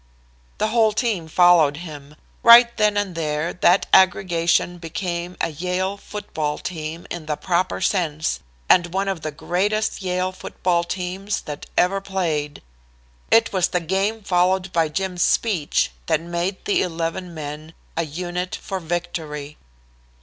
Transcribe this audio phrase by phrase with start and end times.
[0.57, 2.15] "The whole team followed him.
[2.41, 8.39] Right then and there that aggregation became a Yale football team in the proper sense,
[8.67, 12.63] and one of the greatest Yale football teams that ever played.
[13.29, 18.55] It was the game followed by Jim's speech that made the eleven men a unit
[18.55, 19.59] for victory.